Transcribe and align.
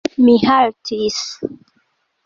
Mi 0.27 0.37
haltis. 0.45 1.21